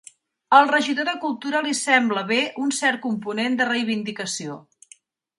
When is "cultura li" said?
1.25-1.73